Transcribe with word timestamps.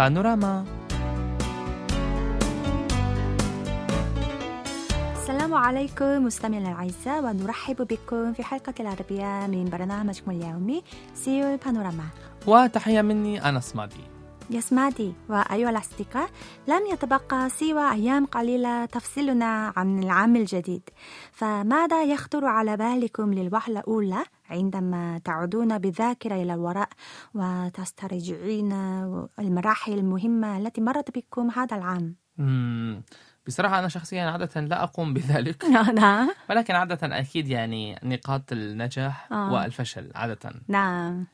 بانوراما. 0.00 0.64
السلام 5.12 5.54
عليكم 5.54 6.24
مستمعينا 6.24 6.68
الأعزاء 6.68 7.24
ونرحب 7.24 7.76
بكم 7.76 8.32
في 8.32 8.42
حلقة 8.42 8.74
العربية 8.80 9.46
من 9.46 9.64
برنامجكم 9.64 10.30
اليومي 10.30 10.82
سيول 11.14 11.56
بانوراما. 11.56 12.04
وتحية 12.46 13.02
مني 13.02 13.48
أنس 13.48 13.76
مادي 13.76 14.09
يا 14.50 14.60
سمادي 14.60 15.12
وأيها 15.28 15.70
الأصدقاء 15.70 16.30
لم 16.68 16.86
يتبقى 16.92 17.50
سوى 17.50 17.92
أيام 17.92 18.26
قليلة 18.26 18.84
تفصلنا 18.84 19.72
عن 19.76 20.02
العام 20.02 20.36
الجديد. 20.36 20.82
فماذا 21.32 22.04
يخطر 22.04 22.44
على 22.44 22.76
بالكم 22.76 23.34
للوهلة 23.34 23.80
الأولى 23.80 24.24
عندما 24.50 25.20
تعودون 25.24 25.78
بالذاكرة 25.78 26.34
إلى 26.34 26.54
الوراء 26.54 26.88
وتسترجعين 27.34 28.72
المراحل 29.38 29.92
المهمة 29.92 30.58
التي 30.58 30.80
مرت 30.80 31.18
بكم 31.18 31.50
هذا 31.50 31.76
العام؟ 31.76 32.14
بصراحة 33.46 33.78
أنا 33.78 33.88
شخصيا 33.88 34.22
عادة 34.22 34.60
لا 34.60 34.82
أقوم 34.82 35.14
بذلك. 35.14 35.64
نعم. 35.94 36.30
ولكن 36.50 36.74
عادة 36.74 37.18
أكيد 37.18 37.48
يعني 37.48 37.98
نقاط 38.02 38.52
النجاح 38.52 39.32
آه. 39.32 39.52
والفشل 39.52 40.10
عادة. 40.14 40.52
نعم. 40.68 41.26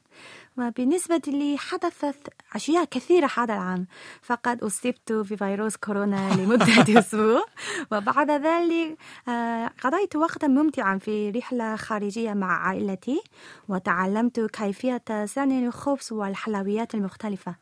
وبالنسبة 0.59 1.21
لي 1.27 1.59
حدثت 1.59 2.29
أشياء 2.55 2.85
كثيرة 2.85 3.31
هذا 3.37 3.55
العام. 3.55 3.87
فقد 4.23 4.63
أصبت 4.65 5.13
بفيروس 5.13 5.77
كورونا 5.77 6.35
لمدة 6.35 6.99
أسبوع. 6.99 7.45
وبعد 7.93 8.31
ذلك 8.31 8.97
آه، 9.29 9.71
قضيت 9.85 10.17
وقتا 10.17 10.47
ممتعا 10.47 10.99
في 10.99 11.31
رحلة 11.31 11.77
خارجية 11.77 12.33
مع 12.33 12.69
عائلتي 12.69 13.21
وتعلمت 13.69 14.41
كيفية 14.41 15.03
صنع 15.25 15.59
الخبز 15.67 16.13
والحلويات 16.13 16.95
المختلفة. 16.95 17.55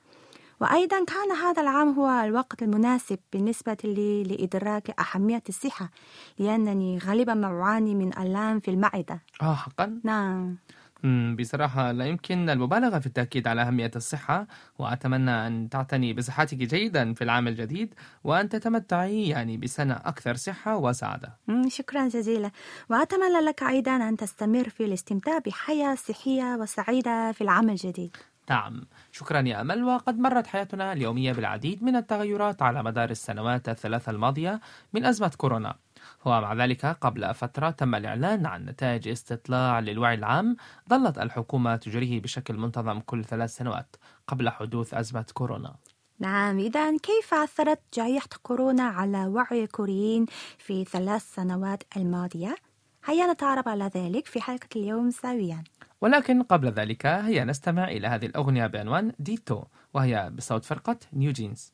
وأيضا 0.61 1.05
كان 1.05 1.33
هذا 1.33 1.63
العام 1.63 1.89
هو 1.99 2.25
الوقت 2.25 2.63
المناسب 2.63 3.19
بالنسبة 3.33 3.77
لي 3.85 4.23
لإدراك 4.25 5.01
أهمية 5.01 5.43
الصحة 5.49 5.91
لأنني 6.39 6.99
غالبا 6.99 7.35
ما 7.35 7.47
أعاني 7.63 7.95
من 7.95 8.19
آلام 8.19 8.61
في 8.61 8.71
المعدة. 8.71 9.21
آه 9.43 9.55
حقا؟ 9.55 10.01
نعم. 10.05 10.57
مم، 11.05 11.37
بصراحة 11.37 11.93
لا 11.93 12.05
يمكن 12.07 12.51
المبالغة 12.51 12.99
في 12.99 13.07
التأكيد 13.07 13.49
على 13.49 13.63
أهمية 13.63 13.91
الصحة 13.97 14.47
وأتمنى 14.79 15.31
أن 15.47 15.69
تعتني 15.69 16.13
بصحتك 16.13 16.57
جيدا 16.57 17.15
في 17.15 17.25
العام 17.25 17.49
الجديد 17.49 17.95
وأن 18.25 18.49
تتمتعي 18.49 19.29
يعني 19.29 19.57
بسنة 19.57 19.95
أكثر 19.95 20.35
صحة 20.35 20.77
وسعادة. 20.77 21.39
مم، 21.49 21.69
شكرا 21.69 22.09
جزيلا. 22.09 22.51
وأتمنى 22.91 23.41
لك 23.47 23.63
أيضا 23.63 23.97
أن 23.97 24.17
تستمر 24.17 24.69
في 24.69 24.85
الاستمتاع 24.85 25.39
بحياة 25.39 25.95
صحية 25.95 26.55
وسعيدة 26.61 27.33
في 27.33 27.41
العام 27.41 27.71
الجديد. 27.71 28.17
نعم. 28.51 28.85
شكرا 29.13 29.41
يا 29.41 29.61
أمل. 29.61 29.85
وقد 29.85 30.19
مرت 30.19 30.47
حياتنا 30.47 30.93
اليومية 30.93 31.33
بالعديد 31.33 31.83
من 31.83 31.97
التغيرات 31.97 32.63
على 32.63 32.83
مدار 32.83 33.11
السنوات 33.11 33.69
الثلاثة 33.69 34.11
الماضية 34.13 34.61
من 34.93 35.05
أزمة 35.05 35.33
كورونا. 35.37 35.75
ومع 36.25 36.55
ذلك 36.55 36.87
قبل 36.87 37.35
فترة 37.35 37.71
تم 37.71 37.95
الإعلان 37.95 38.47
عن 38.47 38.65
نتائج 38.65 39.09
استطلاع 39.09 39.81
للوعي 39.81 40.15
العام 40.15 40.57
ظلت 40.91 41.19
الحكومة 41.19 41.77
تجريه 41.77 42.21
بشكل 42.21 42.57
منتظم 42.57 43.01
كل 43.01 43.25
ثلاث 43.25 43.57
سنوات 43.57 43.97
قبل 44.27 44.51
حدوث 44.51 44.95
أزمة 44.95 45.27
كورونا. 45.35 45.75
نعم 46.19 46.59
إذا 46.59 46.97
كيف 46.97 47.35
أثرت 47.35 47.81
جائحة 47.95 48.29
كورونا 48.43 48.83
على 48.83 49.27
وعي 49.27 49.65
الكوريين 49.65 50.27
في 50.59 50.85
ثلاث 50.85 51.35
سنوات 51.35 51.83
الماضية؟ 51.97 52.57
هيا 53.05 53.33
نتعرف 53.33 53.69
على 53.69 53.91
ذلك 53.95 54.27
في 54.27 54.41
حلقة 54.41 54.69
اليوم 54.77 55.11
سويا 55.11 55.65
ولكن 56.01 56.43
قبل 56.43 56.69
ذلك 56.69 57.07
هيا 57.07 57.45
نستمع 57.45 57.89
إلى 57.89 58.09
هذه 58.09 58.27
الأغنية 58.27 58.67
بعنوان 58.67 59.13
ديتو 59.19 59.65
وهي 59.95 60.31
بصوت 60.37 60.65
فرقة 60.65 60.97
نيو 61.13 61.33
جينز. 61.33 61.73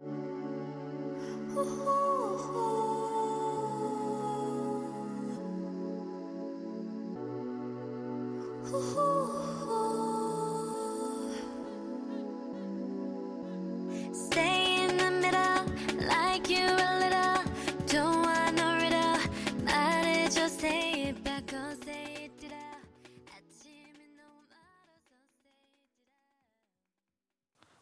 Stay 0.00 0.33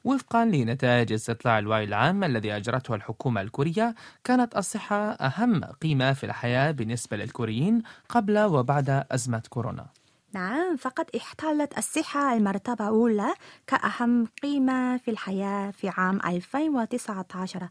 وفقا 0.04 0.44
لنتائج 0.44 1.12
استطلاع 1.12 1.58
الوعي 1.58 1.84
العام 1.84 2.24
الذي 2.24 2.56
أجرته 2.56 2.94
الحكومة 2.94 3.40
الكورية 3.40 3.94
كانت 4.24 4.56
الصحة 4.56 5.10
أهم 5.12 5.64
قيمة 5.64 6.12
في 6.12 6.24
الحياة 6.24 6.70
بالنسبة 6.70 7.16
للكوريين 7.16 7.82
قبل 8.08 8.38
وبعد 8.38 9.04
أزمة 9.10 9.42
كورونا 9.50 9.86
نعم 10.34 10.76
فقد 10.76 11.06
احتلت 11.16 11.78
الصحة 11.78 12.36
المرتبة 12.36 12.84
الأولى 12.84 13.34
كأهم 13.66 14.26
قيمة 14.42 14.96
في 14.96 15.10
الحياة 15.10 15.70
في 15.70 15.88
عام 15.88 16.18
2019 16.26 17.68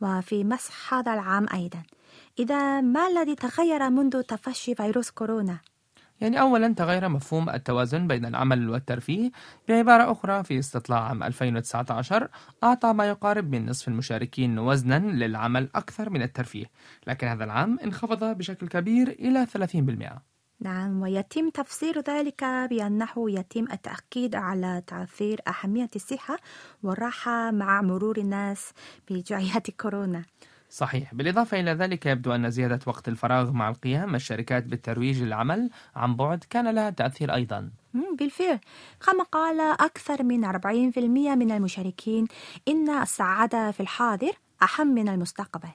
وفي 0.00 0.44
مسح 0.44 0.94
هذا 0.94 1.14
العام 1.14 1.46
أيضا 1.54 1.82
إذا 2.38 2.80
ما 2.80 3.06
الذي 3.06 3.34
تغير 3.34 3.90
منذ 3.90 4.22
تفشي 4.22 4.74
فيروس 4.74 5.10
كورونا؟ 5.10 5.58
يعني 6.20 6.40
أولا 6.40 6.74
تغير 6.74 7.08
مفهوم 7.08 7.50
التوازن 7.50 8.06
بين 8.06 8.26
العمل 8.26 8.70
والترفيه 8.70 9.30
بعبارة 9.68 10.12
أخرى 10.12 10.44
في 10.44 10.58
استطلاع 10.58 11.00
عام 11.08 11.22
2019 11.22 12.28
أعطى 12.64 12.92
ما 12.92 13.08
يقارب 13.08 13.50
من 13.54 13.66
نصف 13.66 13.88
المشاركين 13.88 14.58
وزنا 14.58 14.98
للعمل 14.98 15.68
أكثر 15.74 16.10
من 16.10 16.22
الترفيه 16.22 16.66
لكن 17.06 17.26
هذا 17.26 17.44
العام 17.44 17.78
انخفض 17.84 18.24
بشكل 18.24 18.68
كبير 18.68 19.08
إلى 19.08 19.46
30% 20.16 20.34
نعم 20.60 21.02
ويتم 21.02 21.50
تفسير 21.50 22.00
ذلك 22.00 22.44
بأنه 22.44 23.30
يتم 23.30 23.66
التأكيد 23.72 24.36
على 24.36 24.82
تأثير 24.86 25.40
أهمية 25.48 25.90
الصحة 25.96 26.36
والراحة 26.82 27.50
مع 27.50 27.82
مرور 27.82 28.18
الناس 28.18 28.72
بجائحة 29.10 29.62
كورونا 29.80 30.24
صحيح. 30.74 31.14
بالإضافة 31.14 31.60
إلى 31.60 31.70
ذلك 31.70 32.06
يبدو 32.06 32.34
أن 32.34 32.50
زيادة 32.50 32.78
وقت 32.86 33.08
الفراغ 33.08 33.52
مع 33.52 33.68
القيام 33.68 34.14
الشركات 34.14 34.64
بالترويج 34.64 35.22
للعمل 35.22 35.70
عن 35.96 36.16
بعد 36.16 36.44
كان 36.50 36.74
لها 36.74 36.90
تأثير 36.90 37.34
أيضا. 37.34 37.70
بالفعل. 38.18 38.58
كما 39.06 39.24
قال 39.24 39.60
أكثر 39.60 40.22
من 40.22 40.44
40% 40.44 41.34
من 41.34 41.50
المشاركين 41.52 42.26
إن 42.68 42.90
السعادة 42.90 43.70
في 43.70 43.80
الحاضر 43.80 44.32
أهم 44.62 44.86
من 44.86 45.08
المستقبل. 45.08 45.68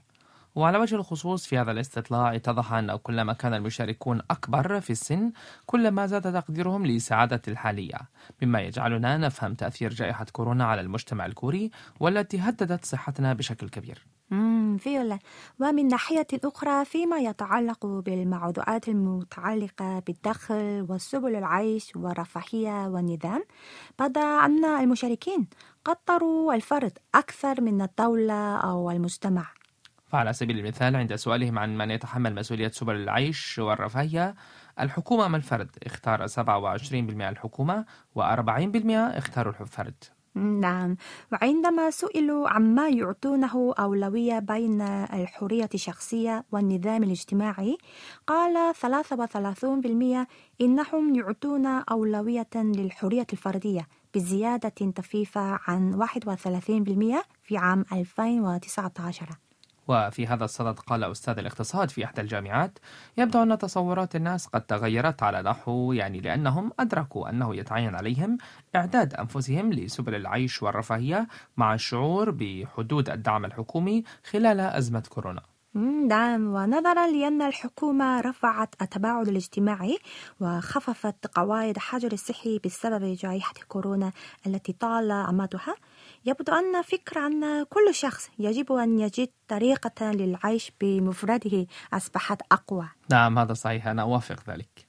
وعلى 0.60 0.78
وجه 0.78 0.96
الخصوص 0.96 1.46
في 1.46 1.58
هذا 1.58 1.72
الاستطلاع 1.72 2.36
اتضح 2.36 2.74
أن 2.74 2.96
كلما 2.96 3.34
كان 3.34 3.54
المشاركون 3.54 4.22
أكبر 4.32 4.80
في 4.82 4.90
السن 4.90 5.32
كلما 5.66 6.06
زاد 6.08 6.34
تقديرهم 6.34 6.86
لسعادة 6.86 7.42
الحالية 7.48 7.98
مما 8.42 8.62
يجعلنا 8.62 9.18
نفهم 9.18 9.54
تأثير 9.54 9.94
جائحة 9.94 10.26
كورونا 10.32 10.66
على 10.66 10.82
المجتمع 10.82 11.26
الكوري 11.26 11.72
والتي 12.00 12.40
هددت 12.40 12.86
صحتنا 12.86 13.34
بشكل 13.34 13.70
كبير. 13.70 14.06
مم، 14.32 14.78
فعلا 14.78 15.20
ومن 15.60 15.88
ناحية 15.88 16.28
أخرى 16.44 16.86
فيما 16.86 17.18
يتعلق 17.18 17.86
بالموضوعات 17.86 18.88
المتعلقة 18.90 20.00
بالدخل 20.00 20.86
وسبل 20.90 21.36
العيش 21.36 21.92
والرفاهية 21.96 22.88
والنظام 22.88 23.44
بدا 24.00 24.22
أن 24.22 24.66
المشاركين 24.66 25.48
قدروا 25.86 26.54
الفرد 26.54 26.98
أكثر 27.16 27.62
من 27.62 27.82
الدولة 27.82 28.58
أو 28.58 28.92
المجتمع. 28.92 29.59
فعلى 30.10 30.34
سبيل 30.34 30.60
المثال 30.60 30.96
عند 30.96 31.16
سؤالهم 31.16 31.60
عن 31.60 31.78
من 31.78 31.92
يتحمل 31.92 32.36
مسؤولية 32.36 32.70
سبل 32.70 32.96
العيش 32.96 33.60
والرفاهية 33.60 34.36
الحكومة 34.80 35.26
أم 35.26 35.36
الفرد؟ 35.36 35.70
اختار 35.84 36.28
27% 36.28 36.34
الحكومة 37.22 37.86
و40% 38.20 38.92
اختاروا 38.92 39.54
الفرد. 39.62 40.04
نعم. 40.36 40.96
وعندما 41.32 41.90
سئلوا 41.92 42.50
عما 42.50 42.90
يعطونه 42.90 43.74
أولوية 43.80 44.40
بين 44.40 44.82
الحرية 44.82 45.70
الشخصية 45.74 46.46
والنظام 46.52 47.04
الاجتماعي 47.04 47.78
قال 48.28 48.76
33% 48.76 50.28
إنهم 50.62 51.16
يعطون 51.16 51.66
أولوية 51.66 52.50
للحرية 52.56 53.28
الفردية 53.34 53.88
بزيادة 54.16 54.92
طفيفة 54.96 55.60
عن 55.68 56.04
31% 56.04 57.26
في 57.44 57.58
عام 57.58 57.86
2019 57.92 59.49
وفي 59.90 60.28
هذا 60.28 60.46
الصدد 60.46 60.80
قال 60.80 61.04
أستاذ 61.04 61.40
الاقتصاد 61.40 61.90
في 61.90 62.06
إحدى 62.06 62.22
الجامعات 62.22 62.80
يبدو 63.18 63.44
أن 63.44 63.58
تصورات 63.58 64.16
الناس 64.16 64.48
قد 64.48 64.62
تغيرت 64.62 65.24
على 65.24 65.42
نحو 65.42 65.94
يعني 65.94 66.20
لأنهم 66.20 66.72
أدركوا 66.80 67.30
أنه 67.30 67.56
يتعين 67.56 67.96
عليهم 67.96 68.38
إعداد 68.76 69.14
أنفسهم 69.14 69.74
لسبل 69.74 70.16
العيش 70.16 70.64
والرفاهية 70.64 71.28
مع 71.58 71.74
الشعور 71.74 72.32
بحدود 72.32 73.10
الدعم 73.10 73.46
الحكومي 73.46 74.04
خلال 74.32 74.60
أزمة 74.60 75.04
كورونا. 75.10 75.59
نعم 75.74 76.54
ونظرا 76.54 77.08
لأن 77.08 77.42
الحكومة 77.42 78.22
رفعت 78.22 78.76
التباعد 78.82 79.28
الاجتماعي 79.28 79.98
وخففت 80.40 81.28
قواعد 81.28 81.78
حجر 81.78 82.12
الصحي 82.14 82.60
بسبب 82.66 83.04
جائحة 83.04 83.54
كورونا 83.68 84.12
التي 84.48 84.74
طال 84.74 85.12
أمدها. 85.12 85.76
يبدو 86.26 86.54
أن 86.54 86.82
فكرة 86.82 87.28
أن 87.28 87.64
كل 87.64 87.94
شخص 87.94 88.30
يجب 88.40 88.72
أن 88.72 89.00
يجد 89.00 89.30
طريقة 89.48 90.12
للعيش 90.12 90.72
بمفرده 90.82 91.68
أصبحت 91.94 92.42
أقوى. 92.52 92.90
نعم 93.12 93.40
هذا 93.40 93.54
صحيح. 93.54 93.88
أنا 93.88 94.02
أوافق 94.02 94.50
ذلك. 94.50 94.88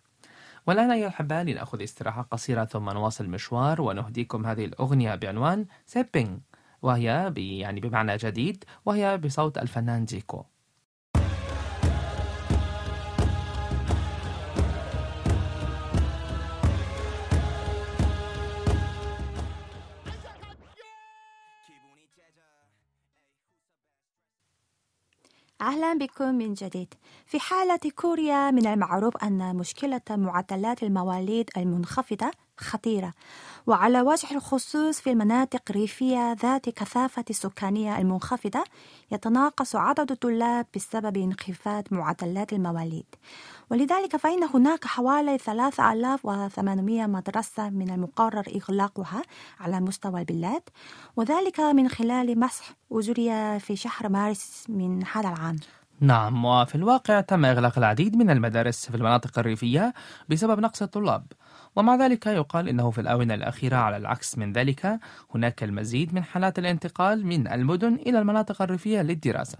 والآن 0.66 0.90
أيها 0.90 1.06
الأحباء 1.06 1.42
لنأخذ 1.42 1.82
استراحة 1.82 2.22
قصيرة 2.22 2.64
ثم 2.64 2.90
نواصل 2.90 3.24
المشوار 3.24 3.80
ونهديكم 3.80 4.46
هذه 4.46 4.64
الأغنية 4.64 5.14
بعنوان 5.14 5.66
سيبينغ 5.86 6.38
وهي 6.82 7.32
يعني 7.36 7.80
بمعنى 7.80 8.16
جديد 8.16 8.64
وهي 8.86 9.18
بصوت 9.18 9.58
الفنان 9.58 10.04
جيكو. 10.04 10.44
أهلا 25.70 25.94
بكم 25.94 26.34
من 26.34 26.54
جديد. 26.54 26.94
في 27.26 27.40
حالة 27.40 27.78
كوريا 27.96 28.50
من 28.50 28.66
المعروف 28.66 29.16
أن 29.16 29.56
مشكلة 29.56 30.00
معدلات 30.10 30.82
المواليد 30.82 31.50
المنخفضة 31.56 32.30
خطيرة. 32.60 33.12
وعلى 33.66 34.00
وجه 34.00 34.34
الخصوص 34.34 35.00
في 35.00 35.10
المناطق 35.10 35.62
الريفية 35.70 36.32
ذات 36.32 36.68
كثافة 36.68 37.24
السكانية 37.30 37.98
المنخفضة 37.98 38.64
يتناقص 39.12 39.76
عدد 39.76 40.10
الطلاب 40.10 40.66
بسبب 40.76 41.16
انخفاض 41.16 41.84
معدلات 41.90 42.52
المواليد. 42.52 43.06
ولذلك 43.70 44.16
فإن 44.16 44.44
هناك 44.54 44.84
حوالي 44.84 45.38
3800 45.38 47.06
مدرسة 47.06 47.70
من 47.70 47.90
المقرر 47.90 48.44
إغلاقها 48.56 49.22
على 49.60 49.80
مستوى 49.80 50.20
البلاد 50.20 50.62
وذلك 51.16 51.60
من 51.60 51.88
خلال 51.88 52.40
مسح 52.40 52.72
أجري 52.92 53.60
في 53.60 53.76
شهر 53.76 54.08
مارس 54.08 54.64
من 54.68 55.06
هذا 55.12 55.28
العام. 55.28 55.56
نعم 56.00 56.44
وفي 56.44 56.74
الواقع 56.74 57.20
تم 57.20 57.44
إغلاق 57.44 57.78
العديد 57.78 58.16
من 58.16 58.30
المدارس 58.30 58.90
في 58.90 58.94
المناطق 58.96 59.38
الريفية 59.38 59.94
بسبب 60.28 60.60
نقص 60.60 60.82
الطلاب. 60.82 61.26
ومع 61.76 61.94
ذلك 61.94 62.26
يقال 62.26 62.68
إنه 62.68 62.90
في 62.90 63.00
الآونة 63.00 63.34
الأخيرة 63.34 63.76
على 63.76 63.96
العكس 63.96 64.38
من 64.38 64.52
ذلك 64.52 65.00
هناك 65.34 65.62
المزيد 65.62 66.14
من 66.14 66.24
حالات 66.24 66.58
الانتقال 66.58 67.26
من 67.26 67.48
المدن 67.48 67.94
إلى 67.94 68.18
المناطق 68.18 68.62
الريفية 68.62 69.02
للدراسة. 69.02 69.58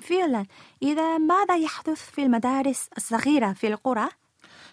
فعلا. 0.00 0.46
إذا 0.82 1.18
ماذا 1.18 1.56
يحدث 1.56 2.10
في 2.10 2.22
المدارس 2.22 2.88
الصغيرة 2.96 3.52
في 3.52 3.66
القرى؟ 3.68 4.08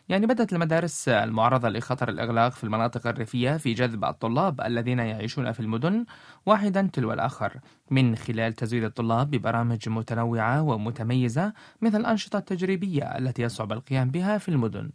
يعني 0.10 0.26
بدأت 0.26 0.54
المدارس 0.54 1.10
المعرضة 1.10 1.70
لخطر 1.70 2.10
الإغلاق 2.10 2.52
في 2.52 2.64
المناطق 2.64 3.08
الريفية 3.08 3.58
في 3.58 3.74
جذب 3.74 4.06
الطلاب 4.06 4.62
الذين 4.62 5.00
يعيشون 5.00 5.52
في 5.52 5.60
المدن 5.60 6.06
واحدا 6.46 6.90
تلو 6.94 7.14
الآخر. 7.14 7.60
من 7.92 8.16
خلال 8.16 8.54
تزويد 8.54 8.84
الطلاب 8.84 9.32
ببرامج 9.32 9.90
متنوعة 9.90 10.62
ومتميزة 10.62 11.54
مثل 11.82 12.00
الأنشطة 12.00 12.38
التجريبية 12.40 13.04
التي 13.04 13.42
يصعب 13.42 13.72
القيام 13.72 14.12
بها 14.12 14.38
في 14.38 14.50
المدن. 14.50 14.90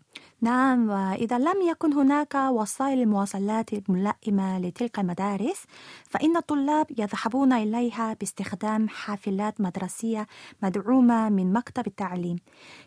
نعم 0.44 0.88
وإذا 0.90 1.38
لم 1.38 1.62
يكن 1.70 1.92
هناك 1.92 2.34
وسائل 2.34 3.00
المواصلات 3.00 3.72
الملائمة 3.72 4.58
لتلك 4.58 4.98
المدارس 4.98 5.64
فإن 6.10 6.36
الطلاب 6.36 6.86
يذهبون 6.98 7.52
إليها 7.52 8.14
باستخدام 8.20 8.88
حافلات 8.88 9.60
مدرسية 9.60 10.26
مدعومة 10.62 11.28
من 11.28 11.52
مكتب 11.52 11.86
التعليم 11.86 12.36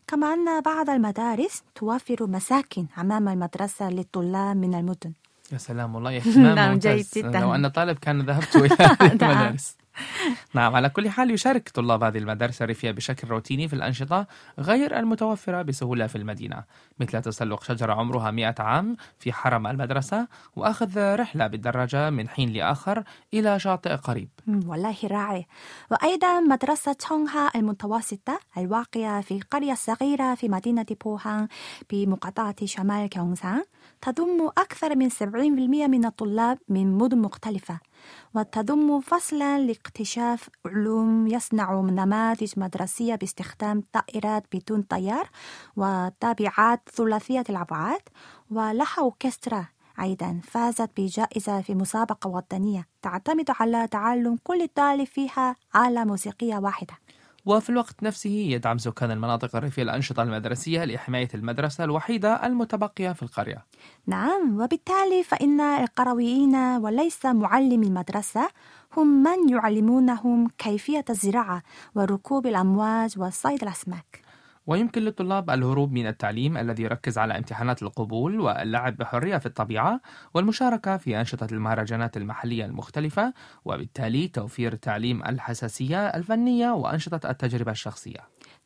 كما 0.08 0.34
أن 0.34 0.62
بعض 0.62 0.90
المدارس 0.90 1.64
توفر 1.76 2.28
مساكن 2.28 2.86
أمام 2.98 3.28
المدرسة 3.28 3.90
للطلاب 3.90 4.58
من 4.58 4.76
المدن 4.76 5.14
يا 5.52 5.58
سلام 5.58 5.96
والله 5.96 6.18
إهتمام 6.18 6.56
نعم،. 6.56 6.80
جيد 6.80 7.06
جداً. 7.16 7.40
لو 7.40 7.56
أن 7.56 7.68
طالب 7.68 7.98
كان 7.98 8.22
ذهبت 8.22 8.56
إلى 8.56 8.78
هذه 8.80 9.12
المدارس 9.12 9.78
نعم 10.54 10.76
على 10.76 10.90
كل 10.90 11.10
حال 11.10 11.32
يشارك 11.32 11.70
طلاب 11.70 12.04
هذه 12.04 12.18
المدارس 12.18 12.62
الريفية 12.62 12.92
بشكل 12.92 13.28
روتيني 13.28 13.68
في 13.68 13.74
الأنشطة 13.74 14.28
غير 14.60 15.00
المتوفرة 15.00 15.62
بسهولة 15.62 16.08
في 16.08 16.18
المدينة 16.18 16.64
مثل 17.00 17.22
تسلق 17.22 17.64
شجرة 17.64 17.94
عمرها 17.94 18.32
100 18.32 18.56
عام 18.60 18.98
في 19.20 19.34
حرم 19.34 19.68
المدرسة 19.68 20.28
وأخذ 20.56 21.16
رحلة 21.16 21.48
بالدراجة 21.48 22.10
من 22.10 22.30
حين 22.30 22.54
لآخر 22.54 23.04
إلى 23.34 23.60
شاطئ 23.60 23.96
قريب. 23.96 24.30
والله 24.48 24.96
رائع. 25.04 25.46
وأيضا 25.92 26.40
مدرسة 26.40 26.94
تشونغها 26.94 27.52
المتوسطة 27.56 28.40
الواقعة 28.58 29.22
في 29.22 29.40
قرية 29.52 29.74
صغيرة 29.74 30.36
في 30.36 30.50
مدينة 30.50 30.86
بوهان 31.06 31.48
بمقاطعة 31.92 32.66
شمال 32.66 33.10
كيونسان 33.10 33.64
تضم 34.02 34.50
أكثر 34.58 34.96
من 34.96 35.10
70% 35.10 35.88
من 35.88 36.06
الطلاب 36.06 36.58
من 36.70 36.98
مدن 36.98 37.18
مختلفة. 37.18 37.80
وتضم 38.34 39.02
فصلا 39.02 39.60
لاكتشاف 39.60 40.50
علوم 40.66 41.28
يصنع 41.28 41.74
نماذج 41.74 42.54
مدرسية 42.58 43.16
باستخدام 43.16 43.84
طائرات 43.94 44.44
بدون 44.54 44.82
طيار 44.82 45.30
وطابعات 45.76 46.90
ثلاثية 46.94 47.44
الأبعاد 47.50 48.02
ولها 48.52 48.96
أوركسترا 49.00 49.66
أيضا 50.02 50.42
فازت 50.44 50.90
بجائزة 50.98 51.62
في 51.62 51.76
مسابقة 51.76 52.28
وطنية 52.28 52.88
تعتمد 53.02 53.52
على 53.60 53.88
تعلم 53.88 54.38
كل 54.44 54.68
طالب 54.76 55.08
فيها 55.08 55.56
آلة 55.76 56.04
موسيقية 56.04 56.58
واحدة. 56.58 56.94
وفي 57.48 57.70
الوقت 57.70 58.04
نفسه 58.04 58.30
يدعم 58.30 58.78
سكان 58.78 59.12
المناطق 59.12 59.56
الريفية 59.56 59.84
الأنشطة 59.84 60.24
المدرسية 60.24 60.86
لحماية 60.86 61.28
المدرسة 61.34 61.84
الوحيدة 61.84 62.46
المتبقية 62.46 63.12
في 63.12 63.24
القرية. 63.24 63.66
نعم 64.08 64.62
وبالتالي 64.62 65.24
فإن 65.24 65.62
القرويين 65.62 66.56
وليس 66.56 67.26
معلمي 67.26 67.88
المدرسة 67.88 68.50
هم 68.98 69.24
من 69.24 69.50
يعلمونهم 69.50 70.48
كيفية 70.58 71.06
الزراعة 71.10 71.64
وركوب 71.96 72.48
الأمواج 72.48 73.20
وصيد 73.20 73.64
الأسماك. 73.64 74.27
ويمكن 74.68 75.02
للطلاب 75.02 75.50
الهروب 75.50 75.92
من 75.92 76.08
التعليم 76.08 76.58
الذي 76.58 76.84
يركز 76.84 77.18
على 77.18 77.38
امتحانات 77.38 77.84
القبول 77.84 78.40
واللعب 78.40 78.98
بحرية 78.98 79.38
في 79.38 79.46
الطبيعة 79.46 80.02
والمشاركة 80.34 80.98
في 80.98 81.20
أنشطة 81.20 81.48
المهرجانات 81.52 82.18
المحلية 82.18 82.66
المختلفة 82.66 83.34
وبالتالي 83.66 84.28
توفير 84.28 84.76
تعليم 84.76 85.24
الحساسية 85.24 86.08
الفنية 86.08 86.72
وأنشطة 86.72 87.30
التجربة 87.30 87.72
الشخصية. 87.72 88.20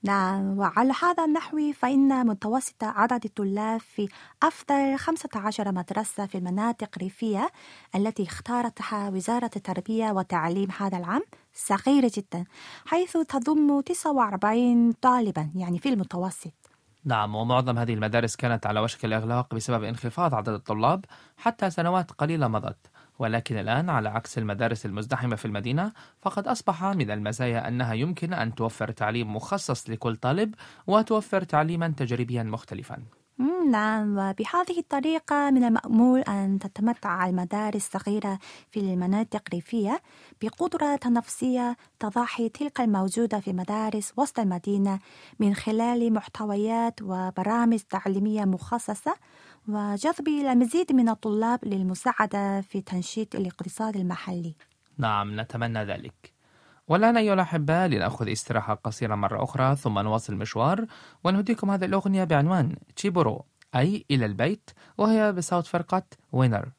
نعم 0.04 0.58
وعلى 0.58 0.94
هذا 1.04 1.26
النحو 1.26 1.72
فإن 1.72 2.28
متوسط 2.28 2.84
عدد 2.84 3.26
الطلاب 3.26 3.80
في 3.80 4.10
أفضل 4.44 4.98
15 4.98 5.72
مدرسة 5.72 6.26
في 6.26 6.38
المناطق 6.38 6.90
الريفية 6.98 7.50
التي 7.96 8.24
اختارتها 8.24 9.10
وزارة 9.10 9.52
التربية 9.56 10.12
والتعليم 10.12 10.68
هذا 10.80 10.98
العام 10.98 11.22
صغيرة 11.54 12.12
جدا 12.16 12.46
حيث 12.86 13.18
تضم 13.18 13.82
49 13.82 14.92
طالبا 14.92 15.52
يعني 15.56 15.80
في 15.80 15.90
المتوسط. 15.90 16.54
نعم 17.06 17.36
ومعظم 17.36 17.78
هذه 17.78 17.94
المدارس 17.94 18.36
كانت 18.36 18.68
على 18.68 18.80
وشك 18.80 19.06
الإغلاق 19.06 19.56
بسبب 19.56 19.84
انخفاض 19.84 20.36
عدد 20.36 20.50
الطلاب 20.50 21.06
حتى 21.38 21.70
سنوات 21.70 22.12
قليلة 22.12 22.48
مضت. 22.48 22.88
ولكن 23.20 23.58
الآن 23.58 23.90
على 23.90 24.10
عكس 24.10 24.38
المدارس 24.38 24.86
المزدحمة 24.86 25.36
في 25.36 25.46
المدينة 25.46 25.92
فقد 26.20 26.48
أصبح 26.48 26.84
من 26.84 27.12
المزايا 27.12 27.68
أنها 27.68 27.94
يمكن 27.94 28.34
أن 28.34 28.56
توفر 28.56 28.92
تعليم 28.92 29.36
مخصص 29.36 29.90
لكل 29.90 30.16
طالب 30.16 30.56
وتوفر 30.88 31.44
تعليما 31.44 31.94
تجريبيا 31.98 32.44
مختلفا. 32.44 32.98
نعم 33.70 34.12
وبهذه 34.18 34.80
الطريقة 34.80 35.50
من 35.50 35.64
المأمول 35.64 36.20
أن 36.20 36.60
تتمتع 36.60 37.30
المدارس 37.30 37.76
الصغيرة 37.76 38.40
في 38.72 38.80
المناطق 38.80 39.42
الريفية 39.48 40.02
بقدرة 40.42 41.00
نفسية 41.06 41.78
تضاحي 42.00 42.50
تلك 42.50 42.82
الموجودة 42.82 43.40
في 43.40 43.54
مدارس 43.54 44.14
وسط 44.18 44.40
المدينة 44.40 45.00
من 45.40 45.56
خلال 45.56 46.14
محتويات 46.14 47.02
وبرامج 47.02 47.80
تعليمية 47.80 48.46
مخصصة 48.46 49.16
وجذب 49.68 50.28
المزيد 50.28 50.94
من 50.94 51.10
الطلاب 51.10 51.60
للمساعدة 51.66 52.62
في 52.62 52.82
تنشيط 52.82 53.36
الاقتصاد 53.36 53.96
المحلي. 53.96 54.56
نعم 54.98 55.40
نتمنى 55.40 55.84
ذلك. 55.84 56.42
والآن 56.88 57.18
أيها 57.18 57.34
الأحباء 57.34 57.88
لنأخذ 57.88 58.32
استراحة 58.32 58.74
قصيرة 58.74 59.16
مرة 59.16 59.44
أخرى 59.44 59.76
ثم 59.76 60.00
نواصل 60.00 60.34
المشوار 60.34 60.86
ونهديكم 61.24 61.72
هذه 61.72 61.86
الأغنية 61.86 62.24
بعنوان 62.24 62.76
تشيبورو. 62.96 63.46
أي 63.76 64.06
إلى 64.12 64.26
البيت 64.26 64.70
وهي 64.98 65.32
بصوت 65.32 65.66
فرقة 65.66 66.04
وينر 66.32 66.72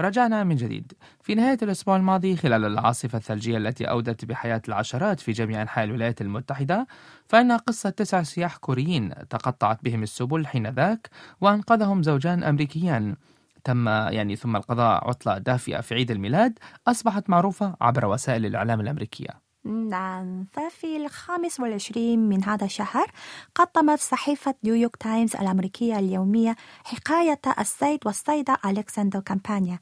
رجعنا 0.00 0.44
من 0.44 0.56
جديد. 0.56 0.92
في 1.22 1.34
نهاية 1.34 1.58
الأسبوع 1.62 1.96
الماضي 1.96 2.36
خلال 2.36 2.64
العاصفة 2.64 3.18
الثلجية 3.18 3.56
التي 3.56 3.84
أودت 3.84 4.24
بحياة 4.24 4.62
العشرات 4.68 5.20
في 5.20 5.32
جميع 5.32 5.62
أنحاء 5.62 5.84
الولايات 5.84 6.20
المتحدة 6.20 6.86
فإن 7.28 7.52
قصة 7.52 7.90
تسع 7.90 8.22
سياح 8.22 8.56
كوريين 8.56 9.14
تقطعت 9.30 9.84
بهم 9.84 10.02
السبل 10.02 10.46
حين 10.46 10.66
ذاك 10.66 11.10
وأنقذهم 11.40 12.02
زوجان 12.02 12.44
أمريكيان. 12.44 13.16
تم 13.64 13.88
يعني 13.88 14.36
ثم 14.36 14.56
القضاء 14.56 15.08
عطلة 15.08 15.38
دافئة 15.38 15.80
في 15.80 15.94
عيد 15.94 16.10
الميلاد 16.10 16.58
أصبحت 16.86 17.30
معروفة 17.30 17.76
عبر 17.80 18.06
وسائل 18.06 18.46
الإعلام 18.46 18.80
الأمريكية. 18.80 19.49
نعم. 19.64 20.46
ففي 20.52 20.96
الخامس 20.96 21.60
والعشرين 21.60 22.28
من 22.28 22.44
هذا 22.44 22.64
الشهر 22.64 23.12
قدمت 23.54 24.00
صحيفة 24.00 24.54
نيويورك 24.64 24.96
تايمز 24.96 25.36
الأمريكية 25.36 25.98
اليومية 25.98 26.56
حكاية 26.84 27.40
السيد 27.58 27.98
والسيدة 28.06 28.56
ألكسندر 28.64 29.20
كامبانيا 29.20 29.78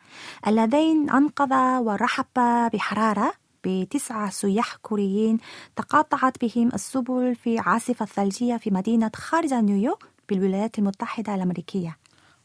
اللذين 0.46 1.10
أنقذا 1.10 1.78
ورحبا 1.78 2.68
بحرارة 2.68 3.32
بتسعة 3.64 4.30
سياح 4.30 4.76
كوريين 4.76 5.38
تقاطعت 5.76 6.44
بهم 6.44 6.68
السبل 6.74 7.36
في 7.36 7.58
عاصفة 7.58 8.04
ثلجية 8.04 8.56
في 8.56 8.70
مدينة 8.70 9.10
خارج 9.16 9.54
نيويورك 9.54 10.04
بالولايات 10.28 10.78
المتحدة 10.78 11.34
الأمريكية. 11.34 11.96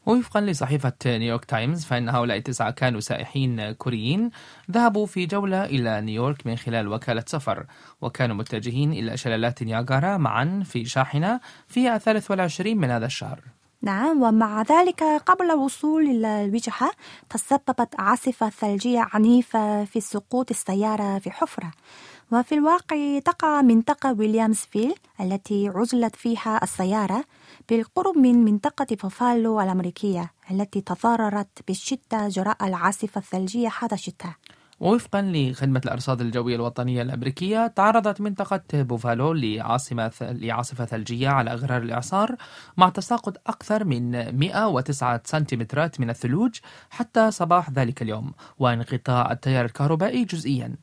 ووفقا 0.06 0.40
لصحيفة 0.40 0.92
نيويورك 1.06 1.44
تايمز 1.44 1.84
فإن 1.84 2.08
هؤلاء 2.08 2.36
التسعة 2.36 2.70
كانوا 2.70 3.00
سائحين 3.00 3.72
كوريين 3.72 4.30
ذهبوا 4.70 5.06
في 5.06 5.26
جولة 5.26 5.64
إلى 5.64 6.00
نيويورك 6.00 6.46
من 6.46 6.56
خلال 6.56 6.88
وكالة 6.88 7.24
سفر 7.26 7.66
وكانوا 8.00 8.36
متجهين 8.36 8.92
إلى 8.92 9.16
شلالات 9.16 9.62
نياجارا 9.62 10.16
معا 10.16 10.62
في 10.64 10.84
شاحنة 10.84 11.40
في 11.68 11.94
الثالث 11.94 12.30
والعشرين 12.30 12.78
من 12.78 12.90
هذا 12.90 13.06
الشهر. 13.06 13.40
نعم 13.82 14.22
ومع 14.22 14.62
ذلك 14.62 15.02
قبل 15.02 15.50
الوصول 15.50 16.02
إلى 16.02 16.44
الوجهة 16.44 16.90
تسببت 17.30 17.88
عاصفة 17.98 18.48
ثلجية 18.48 19.08
عنيفة 19.12 19.84
في 19.84 20.00
سقوط 20.00 20.50
السيارة 20.50 21.18
في 21.18 21.30
حفرة. 21.30 21.70
وفي 22.32 22.54
الواقع 22.54 23.18
تقع 23.24 23.62
منطقة 23.62 24.12
ويليامزفيل 24.12 24.94
التي 25.20 25.68
عزلت 25.74 26.16
فيها 26.16 26.60
السيارة. 26.62 27.24
بالقرب 27.68 28.18
من 28.18 28.44
منطقة 28.44 28.86
بوفالو 29.02 29.60
الأمريكية 29.60 30.30
التي 30.50 30.80
تضررت 30.80 31.48
بالشدة 31.68 32.28
جراء 32.28 32.66
العاصفة 32.66 33.18
الثلجية 33.18 33.68
هذا 33.80 33.94
الشتاء. 33.94 34.32
ووفقا 34.80 35.22
لخدمة 35.22 35.80
الأرصاد 35.84 36.20
الجوية 36.20 36.56
الوطنية 36.56 37.02
الأمريكية 37.02 37.66
تعرضت 37.66 38.20
منطقة 38.20 38.62
بوفالو 38.72 39.32
لعاصمة 39.32 40.12
لعاصفة 40.20 40.84
ثلجية 40.84 41.28
على 41.28 41.52
أغرار 41.52 41.82
الإعصار 41.82 42.36
مع 42.76 42.88
تساقط 42.88 43.36
أكثر 43.46 43.84
من 43.84 44.10
109 44.38 45.20
سنتيمترات 45.24 46.00
من 46.00 46.10
الثلوج 46.10 46.58
حتى 46.90 47.30
صباح 47.30 47.70
ذلك 47.70 48.02
اليوم 48.02 48.32
وانقطاع 48.58 49.32
التيار 49.32 49.64
الكهربائي 49.64 50.24
جزئيا. 50.24 50.76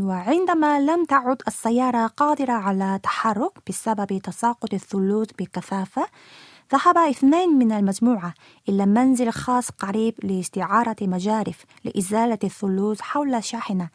وعندما 0.00 0.80
لم 0.80 1.04
تعد 1.04 1.42
السيارة 1.48 2.06
قادرة 2.06 2.52
على 2.52 2.94
التحرك 2.94 3.52
بسبب 3.68 4.18
تساقط 4.18 4.74
الثلوج 4.74 5.26
بكثافة 5.38 6.06
ذهب 6.72 6.98
اثنين 6.98 7.58
من 7.58 7.72
المجموعة 7.72 8.34
إلى 8.68 8.86
منزل 8.86 9.30
خاص 9.30 9.70
قريب 9.70 10.14
لاستعارة 10.22 10.96
مجارف 11.02 11.64
لإزالة 11.84 12.38
الثلوج 12.44 13.00
حول 13.00 13.34
الشاحنة 13.34 13.88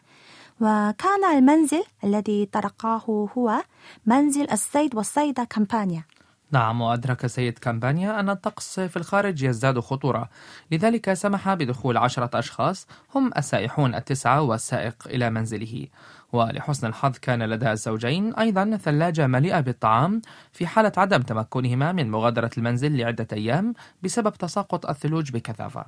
وكان 0.62 1.38
المنزل 1.38 1.84
الذي 2.04 2.46
طرقاه 2.46 3.30
هو 3.38 3.62
منزل 4.06 4.52
السيد 4.52 4.96
والسيدة 4.96 5.44
كامبانيا. 5.44 6.04
نعم 6.52 6.82
وأدرك 6.82 7.28
سيد 7.28 7.60
كامبانيا 7.60 8.20
أن 8.20 8.30
الطقس 8.30 8.80
في 8.80 8.98
الخارج 8.98 9.44
يزداد 9.44 9.80
خطورة. 9.80 10.30
لذلك 10.72 11.14
سمح 11.14 11.54
بدخول 11.54 11.98
عشرة 11.98 12.40
أشخاص 12.40 12.88
هم 13.16 13.32
السائحون 13.38 13.96
التسعة 13.96 14.42
والسائق 14.42 14.96
إلى 15.08 15.30
منزله. 15.30 15.88
ولحسن 16.34 16.88
الحظ 16.88 17.18
كان 17.18 17.44
لدى 17.44 17.72
الزوجين 17.72 18.36
أيضا 18.36 18.78
ثلاجة 18.78 19.28
مليئة 19.28 19.60
بالطعام 19.60 20.22
في 20.52 20.68
حالة 20.68 20.92
عدم 20.98 21.22
تمكنهما 21.22 21.92
من 21.92 22.12
مغادرة 22.12 22.52
المنزل 22.58 22.98
لعدة 22.98 23.28
أيام 23.34 23.74
بسبب 24.04 24.34
تساقط 24.34 24.86
الثلوج 24.90 25.32
بكثافة. 25.32 25.86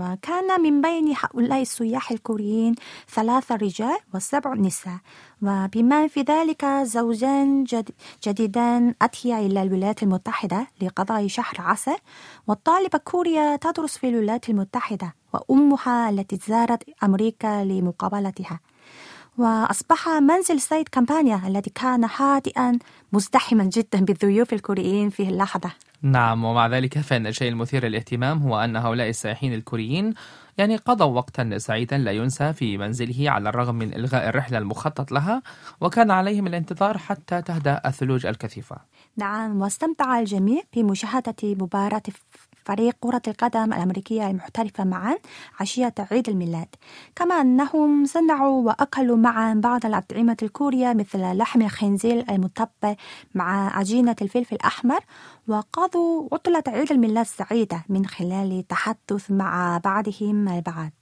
وكان 0.00 0.60
من 0.62 0.80
بين 0.80 1.14
هؤلاء 1.22 1.62
السياح 1.62 2.10
الكوريين 2.10 2.74
ثلاثة 3.14 3.56
رجال 3.56 3.98
وسبع 4.14 4.54
نساء. 4.54 4.98
وبما 5.42 6.08
في 6.08 6.20
ذلك 6.22 6.64
زوجان 6.82 7.64
جد 7.64 7.90
جديدان 8.24 8.94
أتيا 9.02 9.38
إلى 9.38 9.62
الولايات 9.62 10.02
المتحدة 10.02 10.66
لقضاء 10.82 11.26
شهر 11.26 11.54
عسل. 11.58 11.96
والطالبة 12.46 12.98
كوريا 12.98 13.56
تدرس 13.56 13.98
في 13.98 14.08
الولايات 14.08 14.48
المتحدة 14.48 15.14
وأمها 15.32 16.10
التي 16.10 16.36
زارت 16.48 16.82
أمريكا 17.02 17.64
لمقابلتها. 17.64 18.60
وأصبح 19.38 20.08
منزل 20.08 20.54
السيد 20.54 20.88
كامبانيا 20.88 21.42
الذي 21.46 21.70
كان 21.74 22.04
هادئا 22.16 22.78
مزدحما 23.12 23.64
جدا 23.64 24.00
بالضيوف 24.00 24.52
الكوريين 24.52 25.10
في 25.10 25.22
اللحظة. 25.22 25.70
نعم 26.02 26.44
ومع 26.44 26.66
ذلك 26.66 26.98
فإن 26.98 27.26
الشيء 27.26 27.48
المثير 27.48 27.86
للاهتمام 27.86 28.38
هو 28.38 28.60
أن 28.60 28.76
هؤلاء 28.76 29.08
السائحين 29.08 29.54
الكوريين 29.54 30.14
يعني 30.58 30.76
قضوا 30.76 31.06
وقتا 31.06 31.58
سعيدا 31.58 31.98
لا 31.98 32.12
ينسى 32.12 32.52
في 32.52 32.78
منزله 32.78 33.30
على 33.30 33.48
الرغم 33.48 33.74
من 33.74 33.94
إلغاء 33.94 34.28
الرحلة 34.28 34.58
المخطط 34.58 35.12
لها 35.12 35.42
وكان 35.80 36.10
عليهم 36.10 36.46
الانتظار 36.46 36.98
حتى 36.98 37.42
تهدأ 37.42 37.80
الثلوج 37.86 38.26
الكثيفة. 38.26 38.76
نعم 39.16 39.60
واستمتع 39.60 40.18
الجميع 40.18 40.62
بمشاهدة 40.76 41.34
مباراة 41.44 42.02
فريق 42.70 42.96
كرة 43.00 43.22
القدم 43.28 43.72
الأمريكية 43.72 44.30
المحترفة 44.30 44.84
معا 44.84 45.18
عشية 45.60 45.94
عيد 46.10 46.28
الميلاد. 46.28 46.68
كما 47.16 47.34
أنهم 47.34 48.04
صنعوا 48.04 48.62
وأكلوا 48.66 49.16
معا 49.16 49.54
بعض 49.54 49.86
الأطعمة 49.86 50.36
الكورية 50.42 50.92
مثل 50.92 51.36
لحم 51.36 51.62
الخنزير 51.62 52.24
المتبل 52.30 52.96
مع 53.34 53.76
عجينة 53.78 54.16
الفلفل 54.22 54.56
الأحمر 54.56 55.00
وقضوا 55.48 56.28
عطلة 56.32 56.62
عيد 56.66 56.92
الميلاد 56.92 57.26
سعيدة 57.26 57.84
من 57.88 58.06
خلال 58.06 58.58
التحدث 58.58 59.30
مع 59.30 59.80
بعضهم 59.84 60.48
البعض. 60.48 60.99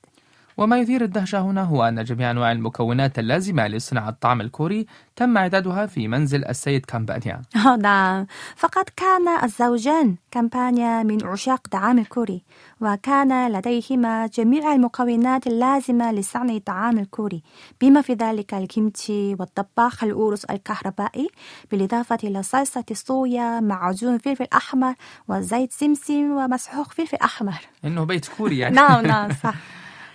وما 0.59 0.79
يثير 0.79 1.05
الدهشة 1.05 1.41
هنا 1.41 1.63
هو 1.63 1.85
أن 1.85 2.05
جميع 2.05 2.31
أنواع 2.31 2.53
المكونات 2.53 3.19
اللازمة 3.19 3.69
لصناعة 3.69 4.09
الطعام 4.09 4.41
الكوري 4.41 4.87
تم 5.17 5.37
إعدادها 5.39 5.87
في 5.87 6.09
منزل 6.09 6.45
السيد 6.45 6.87
كامبانيا 6.87 7.43
آه، 7.67 7.77
نعم. 7.77 8.27
فقد 8.57 8.85
كان 8.97 9.45
الزوجان 9.45 10.17
كامبانيا 10.31 11.03
من 11.03 11.27
عشاق 11.27 11.61
الطعام 11.65 11.99
الكوري 11.99 12.43
وكان 12.81 13.53
لديهما 13.53 14.27
جميع 14.27 14.73
المكونات 14.73 15.47
اللازمة 15.47 16.13
لصنع 16.13 16.55
الطعام 16.55 16.99
الكوري 16.99 17.43
بما 17.81 18.01
في 18.01 18.13
ذلك 18.15 18.55
الكيمتشي 18.55 19.35
والطباخ 19.35 20.05
الأورس 20.05 20.45
الكهربائي 20.45 21.29
بالإضافة 21.71 22.19
إلى 22.25 22.43
صلصة 22.43 22.85
الصويا 22.91 23.61
مع 23.61 23.85
عجون 23.85 24.19
فلفل 24.19 24.47
أحمر 24.55 24.95
وزيت 25.29 25.73
سمسم 25.73 26.31
ومسحوق 26.31 26.93
فلفل 26.93 27.17
أحمر. 27.17 27.61
إنه 27.85 28.05
بيت 28.05 28.29
كوري 28.29 28.59
يعني. 28.59 28.75
نعم 28.75 29.07
نعم 29.07 29.29
صح. 29.43 29.55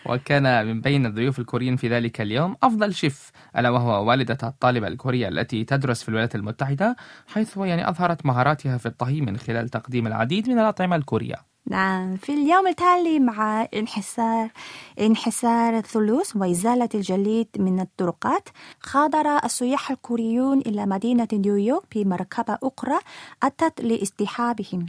وكان 0.06 0.68
من 0.68 0.82
بين 0.82 1.06
الضيوف 1.06 1.40
الكوريين 1.40 1.76
في 1.76 1.90
ذلك 1.90 2.22
اليوم 2.22 2.56
أفضل 2.64 2.94
شيف 2.94 3.32
ألا 3.58 3.70
وهو 3.70 4.10
والدة 4.10 4.38
الطالبة 4.44 4.88
الكورية 4.88 5.28
التي 5.28 5.64
تدرس 5.64 6.04
في 6.04 6.10
الولايات 6.10 6.36
المتحدة 6.36 6.96
حيث 7.28 7.58
يعني 7.58 7.90
أظهرت 7.90 8.26
مهاراتها 8.26 8.78
في 8.78 8.86
الطهي 8.86 9.22
من 9.22 9.38
خلال 9.38 9.70
تقديم 9.70 10.08
العديد 10.08 10.50
من 10.50 10.60
الأطعمة 10.60 10.96
الكورية. 10.96 11.36
نعم 11.68 12.16
في 12.16 12.34
اليوم 12.34 12.68
التالي 12.68 13.20
مع 13.20 13.68
انحسار 13.74 14.50
انحسار 15.02 15.78
الثلوج 15.78 16.26
وإزالة 16.36 16.90
الجليد 16.96 17.48
من 17.60 17.80
الطرقات 17.80 18.50
غادر 18.96 19.46
السياح 19.46 19.92
الكوريون 19.92 20.60
إلى 20.60 20.86
مدينة 20.86 21.28
نيويورك 21.34 21.84
بمركبة 21.96 22.58
أخرى 22.64 23.00
أتت 23.44 23.82
لاصطحابهم 23.82 24.86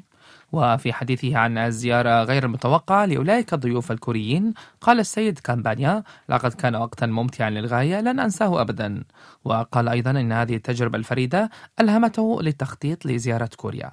وفي 0.52 0.92
حديثه 0.92 1.36
عن 1.36 1.58
الزيارة 1.58 2.24
غير 2.24 2.44
المتوقعة 2.44 3.04
لأولئك 3.06 3.54
الضيوف 3.54 3.92
الكوريين 3.92 4.54
قال 4.80 5.00
السيد 5.00 5.38
كامبانيا 5.38 6.02
لقد 6.28 6.54
كان 6.54 6.76
وقتا 6.76 7.06
ممتعا 7.06 7.50
للغاية 7.50 8.00
لن 8.00 8.20
أنساه 8.20 8.60
أبدا. 8.60 9.04
وقال 9.44 9.88
أيضا 9.88 10.10
أن 10.10 10.32
هذه 10.32 10.56
التجربة 10.56 10.98
الفريدة 10.98 11.50
ألهمته 11.80 12.42
للتخطيط 12.42 13.06
لزيارة 13.06 13.50
كوريا. 13.56 13.90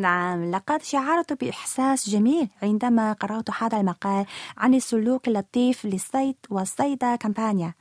نعم. 0.00 0.50
لقد 0.50 0.82
شعرت 0.82 1.44
بإحساس 1.44 2.10
جميل 2.10 2.48
عندما 2.62 3.12
قرأت 3.12 3.50
هذا 3.50 3.80
المقال 3.80 4.26
عن 4.58 4.74
السلوك 4.74 5.28
اللطيف 5.28 5.84
للسيد 5.84 6.36
والسيدة 6.50 7.16
كامبانيا. 7.16 7.74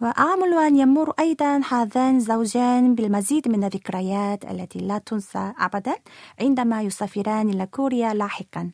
وآمل 0.00 0.54
أن 0.54 0.76
يمر 0.76 1.12
أيضا 1.18 1.60
هذان 1.70 2.16
الزوجان 2.16 2.94
بالمزيد 2.94 3.48
من 3.48 3.64
الذكريات 3.64 4.44
التي 4.44 4.78
لا 4.78 4.98
تنسى 4.98 5.52
أبدا 5.58 5.94
عندما 6.40 6.82
يسافران 6.82 7.48
إلى 7.48 7.66
كوريا 7.66 8.14
لاحقا 8.14 8.70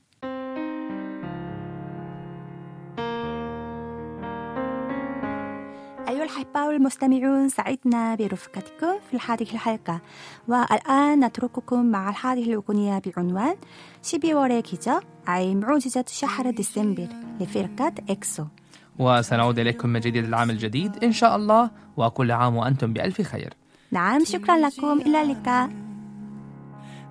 أيها 6.09 6.25
الأحبة 6.25 6.49
الأحباء 6.59 6.77
المستمعون 6.77 7.49
سعدنا 7.49 8.15
برفقتكم 8.15 8.99
في 9.11 9.19
هذه 9.29 9.43
الحلقة 9.43 10.01
والآن 10.49 11.25
نترككم 11.25 11.87
مع 11.87 12.11
هذه 12.11 12.45
الأغنية 12.53 13.03
بعنوان 13.07 13.57
12월의 14.03 14.63
기적 14.63 15.05
أي 15.29 15.55
معجزة 15.55 16.05
شهر 16.09 16.51
ديسمبر 16.51 17.09
لفرقة 17.41 17.93
إكسو 18.11 18.45
وسنعود 18.99 19.59
إليكم 19.59 19.89
من 19.89 20.01
جديد 20.01 20.25
العام 20.25 20.51
الجديد 20.51 21.05
إن 21.05 21.13
شاء 21.13 21.37
الله 21.37 21.71
وكل 21.97 22.31
عام 22.33 22.57
وأنتم 22.57 22.93
بألف 22.93 23.23
خير 23.23 23.55
نعم 23.93 24.25
شكرا 24.25 24.57
لكم 24.57 25.01
إلى 25.01 25.23
اللقاء 25.23 25.89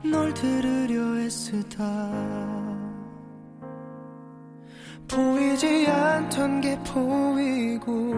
널 0.03 0.31
들으려 0.33 1.19
애쓰다 1.25 1.83
보이지 5.07 5.87
않던 5.87 6.61
게 6.61 6.77
보이고 6.83 8.13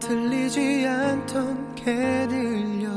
들리지 0.00 0.86
않던 0.86 1.74
게 1.74 1.84
들려 2.28 2.88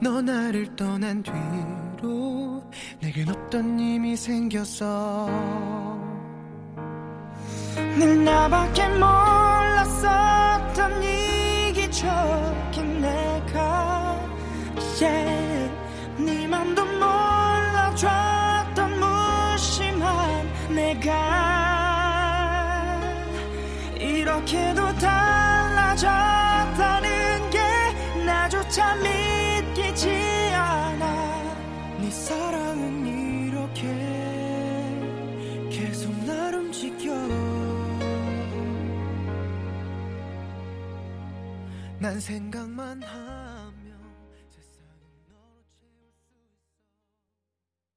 너 0.00 0.22
나를 0.22 0.74
떠난 0.74 1.22
뒤로 1.22 2.62
내겐 3.00 3.28
없던 3.28 3.78
힘이 3.78 4.16
생겼어 4.16 5.85
늘 7.99 8.23
나밖에 8.23 8.87
몰랐었던 8.89 10.03
이기 11.01 11.89
적인 11.89 13.01
내가 13.01 14.15
yeah. 15.01 15.71
네 16.19 16.45
맘도 16.47 16.85
몰라줬던 16.85 18.19
무심한 18.99 20.47
내가 20.75 21.11
이렇게도 23.99 24.95
달라졌 24.99 26.46
난 42.07 42.21
생각만 42.21 43.03
하 43.03 43.46